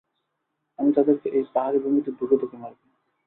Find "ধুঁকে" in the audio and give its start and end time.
2.11-2.35, 2.41-2.57